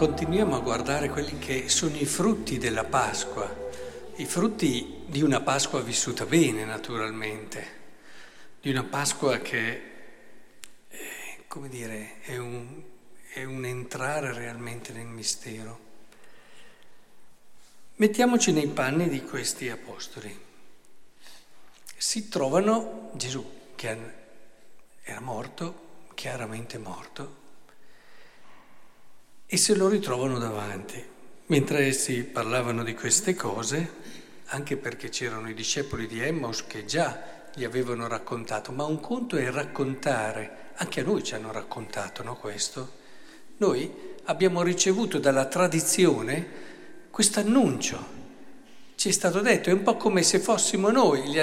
[0.00, 3.54] continuiamo a guardare quelli che sono i frutti della Pasqua,
[4.16, 7.66] i frutti di una Pasqua vissuta bene naturalmente,
[8.62, 9.82] di una Pasqua che,
[10.88, 12.82] è, come dire, è un,
[13.34, 15.78] è un entrare realmente nel mistero.
[17.96, 20.34] Mettiamoci nei panni di questi apostoli.
[21.94, 23.98] Si trovano Gesù che
[25.02, 27.39] era morto, chiaramente morto,
[29.52, 31.04] e se lo ritrovano davanti.
[31.46, 33.94] Mentre essi parlavano di queste cose,
[34.46, 37.20] anche perché c'erano i discepoli di Emmaus che già
[37.52, 42.36] gli avevano raccontato, ma un conto è raccontare, anche a noi ci hanno raccontato no,
[42.36, 42.98] questo.
[43.56, 43.92] Noi
[44.26, 46.46] abbiamo ricevuto dalla tradizione
[47.10, 48.18] questo annuncio.
[48.94, 51.40] Ci è stato detto, è un po' come se fossimo noi, gli,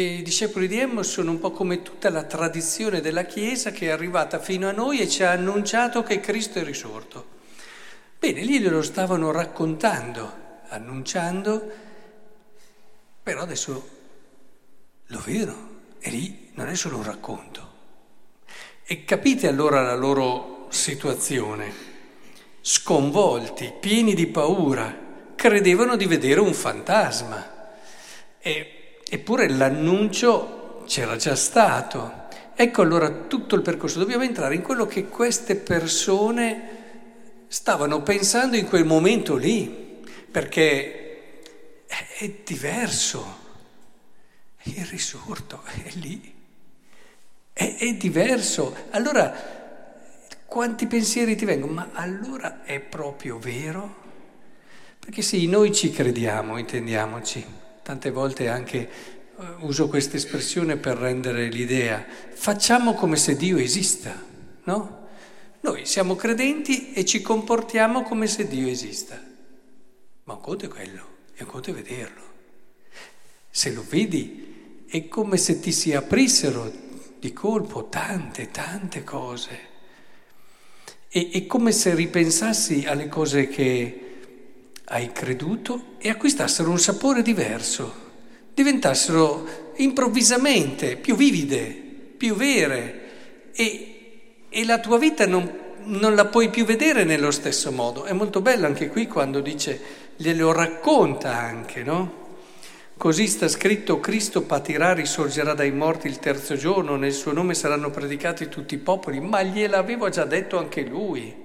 [0.00, 3.90] i discepoli di Emmaus sono un po' come tutta la tradizione della Chiesa che è
[3.90, 7.40] arrivata fino a noi e ci ha annunciato che Cristo è risorto.
[8.18, 11.70] Bene, lì lo stavano raccontando, annunciando,
[13.22, 13.88] però adesso
[15.06, 17.70] lo vedono e lì non è solo un racconto.
[18.84, 21.90] E capite allora la loro situazione.
[22.60, 24.96] Sconvolti, pieni di paura,
[25.34, 27.70] credevano di vedere un fantasma.
[28.38, 28.71] E
[29.14, 32.28] Eppure l'annuncio c'era già stato.
[32.54, 33.98] Ecco allora tutto il percorso.
[33.98, 41.28] Dobbiamo entrare in quello che queste persone stavano pensando in quel momento lì, perché
[41.86, 43.40] è diverso.
[44.62, 46.34] Il risorto, è lì.
[47.52, 48.74] È, è diverso.
[48.92, 49.30] Allora,
[50.46, 51.74] quanti pensieri ti vengono?
[51.74, 53.94] Ma allora è proprio vero?
[54.98, 57.60] Perché sì, noi ci crediamo, intendiamoci.
[57.82, 64.14] Tante volte anche eh, uso questa espressione per rendere l'idea, facciamo come se Dio esista,
[64.64, 65.00] no?
[65.60, 69.20] Noi siamo credenti e ci comportiamo come se Dio esista.
[70.24, 72.22] Ma un conto è quello, e un conto è vederlo.
[73.50, 76.70] Se lo vedi è come se ti si aprissero
[77.18, 79.70] di colpo tante, tante cose.
[81.08, 84.01] E è come se ripensassi alle cose che
[84.92, 88.10] hai creduto e acquistassero un sapore diverso,
[88.52, 91.64] diventassero improvvisamente più vivide,
[92.16, 93.00] più vere
[93.54, 95.50] e, e la tua vita non,
[95.84, 98.04] non, la puoi più vedere nello stesso modo.
[98.04, 99.80] È molto bello anche qui quando dice,
[100.16, 102.20] glielo racconta anche, no?
[102.98, 107.90] Così sta scritto, Cristo patirà, risorgerà dai morti il terzo giorno, nel suo nome saranno
[107.90, 111.41] predicati tutti i popoli, ma gliel'avevo già detto anche lui.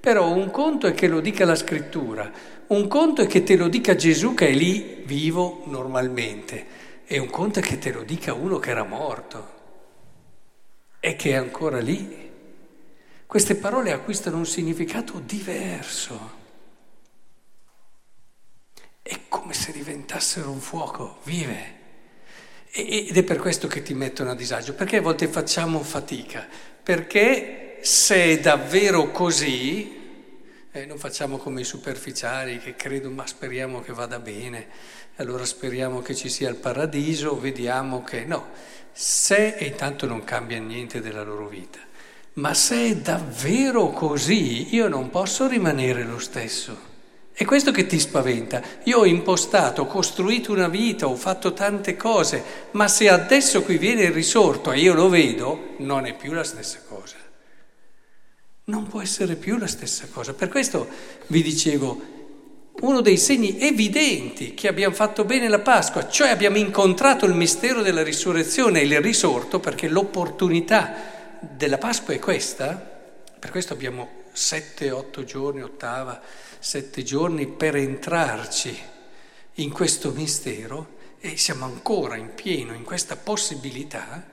[0.00, 2.30] Però un conto è che lo dica la scrittura,
[2.68, 6.66] un conto è che te lo dica Gesù che è lì vivo normalmente
[7.06, 9.56] e un conto è che te lo dica uno che era morto
[11.00, 12.26] e che è ancora lì.
[13.26, 16.36] Queste parole acquistano un significato diverso.
[19.00, 21.76] È come se diventassero un fuoco, vive.
[22.70, 26.46] Ed è per questo che ti mettono a disagio, perché a volte facciamo fatica,
[26.82, 29.96] perché se è davvero così,
[30.72, 34.66] eh, non facciamo come i superficiali che credono, ma speriamo che vada bene,
[35.16, 38.48] allora speriamo che ci sia il paradiso, vediamo che no,
[38.92, 41.78] se e intanto non cambia niente della loro vita,
[42.34, 46.86] ma se è davvero così, io non posso rimanere lo stesso.
[47.32, 48.60] È questo che ti spaventa.
[48.84, 53.78] Io ho impostato, ho costruito una vita, ho fatto tante cose, ma se adesso qui
[53.78, 57.27] viene il risorto e io lo vedo, non è più la stessa cosa
[58.68, 60.34] non può essere più la stessa cosa.
[60.34, 60.88] Per questo
[61.28, 62.16] vi dicevo,
[62.80, 67.82] uno dei segni evidenti che abbiamo fatto bene la Pasqua, cioè abbiamo incontrato il mistero
[67.82, 72.74] della risurrezione e il risorto, perché l'opportunità della Pasqua è questa,
[73.38, 76.20] per questo abbiamo sette, otto giorni, ottava,
[76.58, 78.76] sette giorni per entrarci
[79.54, 84.24] in questo mistero e siamo ancora in pieno in questa possibilità,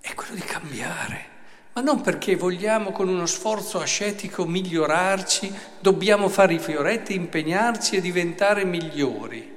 [0.00, 1.36] è quello di cambiare
[1.78, 8.00] ma non perché vogliamo con uno sforzo ascetico migliorarci, dobbiamo fare i fioretti, impegnarci e
[8.00, 9.48] diventare migliori,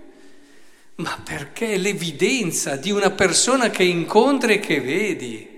[0.98, 5.50] ma perché è l'evidenza di una persona che incontri e che vedi.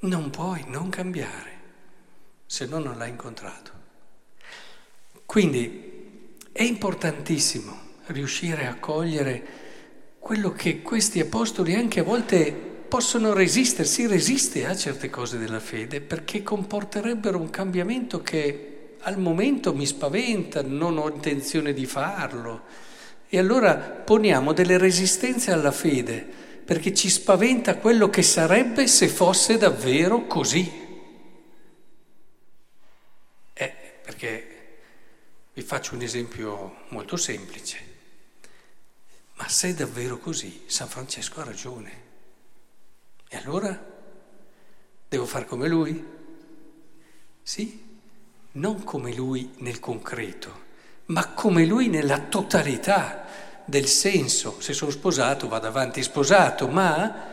[0.00, 1.50] Non puoi non cambiare
[2.46, 3.72] se no non l'hai incontrato.
[5.26, 9.46] Quindi è importantissimo riuscire a cogliere
[10.18, 15.60] quello che questi apostoli anche a volte possono resistere, si resiste a certe cose della
[15.60, 22.64] fede perché comporterebbero un cambiamento che al momento mi spaventa, non ho intenzione di farlo.
[23.30, 26.20] E allora poniamo delle resistenze alla fede
[26.62, 30.80] perché ci spaventa quello che sarebbe se fosse davvero così.
[34.04, 34.80] perché
[35.54, 37.78] vi faccio un esempio molto semplice.
[39.36, 42.11] Ma se è davvero così, San Francesco ha ragione.
[43.34, 43.82] E allora
[45.08, 46.04] devo fare come lui?
[47.42, 47.82] Sì,
[48.52, 50.60] non come lui nel concreto,
[51.06, 53.24] ma come lui nella totalità
[53.64, 54.60] del senso.
[54.60, 57.30] Se sono sposato vado avanti sposato, ma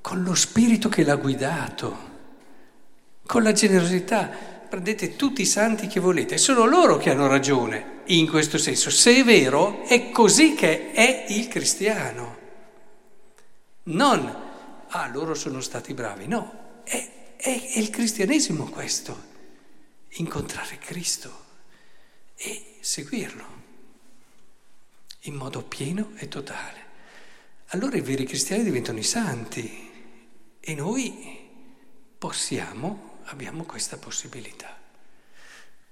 [0.00, 1.96] con lo spirito che l'ha guidato,
[3.24, 4.28] con la generosità.
[4.68, 8.90] Prendete tutti i santi che volete, sono loro che hanno ragione in questo senso.
[8.90, 12.38] Se è vero, è così che è il cristiano.
[13.84, 14.48] Non,
[14.90, 19.28] ah, loro sono stati bravi, no, è, è, è il cristianesimo questo,
[20.10, 21.48] incontrare Cristo
[22.36, 23.58] e seguirlo
[25.24, 26.88] in modo pieno e totale.
[27.68, 29.90] Allora i veri cristiani diventano i santi
[30.58, 31.48] e noi
[32.18, 34.76] possiamo, abbiamo questa possibilità.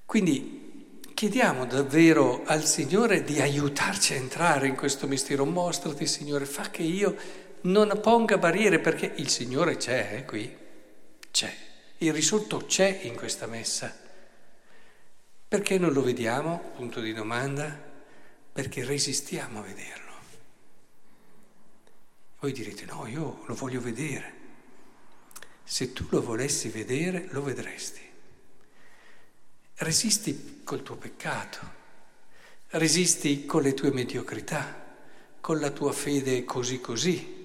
[0.04, 5.44] Quindi chiediamo davvero al Signore di aiutarci a entrare in questo mistero.
[5.44, 7.16] Mostrati, Signore, fa che io
[7.62, 10.54] non ponga barriere perché il Signore c'è eh, qui,
[11.30, 11.54] c'è.
[11.98, 13.94] Il risorto c'è in questa messa.
[15.48, 16.72] Perché non lo vediamo?
[16.76, 17.86] Punto di domanda
[18.52, 20.12] perché resistiamo a vederlo.
[22.40, 24.34] Voi direte no, io lo voglio vedere.
[25.62, 28.00] Se tu lo volessi vedere, lo vedresti.
[29.74, 31.58] Resisti col tuo peccato,
[32.70, 34.86] resisti con le tue mediocrità,
[35.40, 37.37] con la tua fede così così,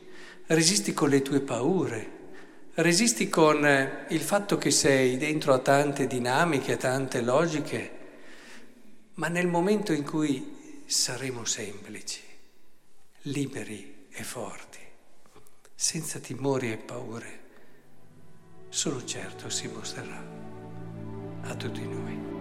[0.48, 2.12] resisti con le tue paure,
[2.76, 8.02] resisti con eh, il fatto che sei dentro a tante dinamiche, a tante logiche,
[9.16, 12.22] ma nel momento in cui saremo semplici,
[13.24, 14.80] liberi e forti,
[15.74, 17.42] senza timori e paure.
[18.70, 20.24] Sono certo si mostrerà
[21.44, 22.33] a tutti noi.